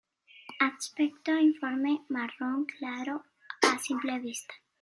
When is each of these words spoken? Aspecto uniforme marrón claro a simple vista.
Aspecto 0.59 1.29
uniforme 1.33 1.91
marrón 2.09 2.65
claro 2.65 3.23
a 3.61 3.77
simple 3.77 4.17
vista. 4.17 4.55